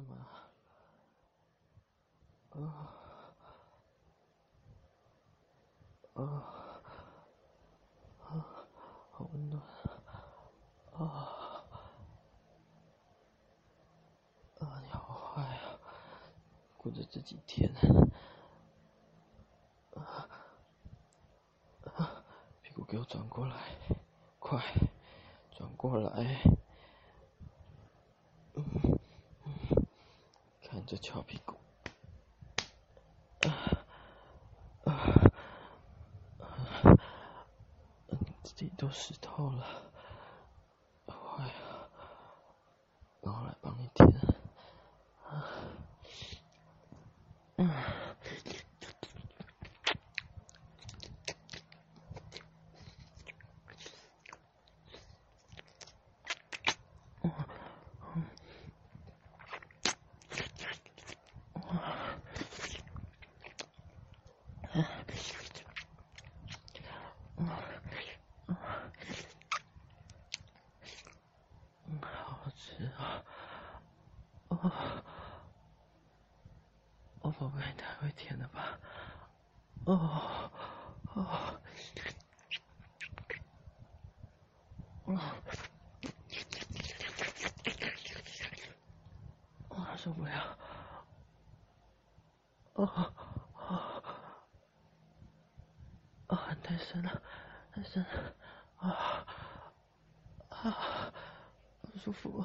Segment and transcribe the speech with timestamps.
[0.00, 0.26] 干嘛？
[2.52, 2.58] 啊
[6.14, 6.22] 啊
[8.20, 8.30] 啊！
[9.12, 9.62] 好温暖
[10.92, 10.98] 啊！
[14.58, 15.78] 啊，你好坏啊！
[16.78, 17.70] 过着这几天，
[19.94, 20.28] 啊
[21.94, 22.24] 啊！
[22.62, 23.76] 屁股给我转过来，
[24.38, 24.62] 快
[25.50, 26.42] 转过来！
[30.90, 31.54] 这翘屁股，
[33.46, 33.46] 啊
[34.82, 34.92] 啊
[36.40, 36.98] 啊！
[38.08, 39.64] 嗯，自己都湿透了，
[41.06, 41.52] 哎呀！
[43.20, 44.10] 让我来帮你填。
[74.48, 74.72] 哦，
[77.20, 78.78] 哦，宝贝，太会舔了吧？
[79.84, 80.50] 哦，
[81.14, 81.60] 哦，
[85.04, 85.18] 哦，
[89.70, 90.58] 啊，受不了！
[92.74, 92.84] 哦，
[93.54, 94.02] 哦，
[96.28, 97.22] 哦，太深了，
[97.72, 98.34] 太深了，
[98.76, 99.26] 啊，
[100.48, 101.12] 啊，
[101.92, 102.44] 不舒服。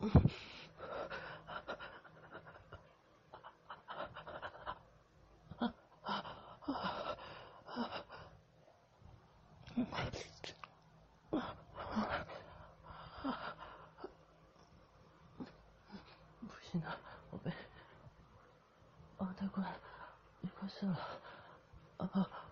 [0.00, 0.08] 不
[16.70, 16.96] 行了，
[17.30, 17.52] 宝贝，
[19.18, 19.66] 啊，太困，
[20.40, 20.96] 你快睡了，
[21.98, 22.51] 啊。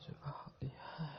[0.00, 1.17] 嘴巴好厉害。